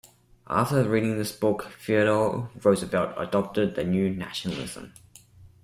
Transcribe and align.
After 0.47 0.83
reading 0.89 1.15
this 1.19 1.31
book, 1.31 1.71
Theodore 1.79 2.49
Roosevelt 2.63 3.13
adopted 3.19 3.75
the 3.75 3.83
New 3.83 4.09
Nationalism. 4.09 4.93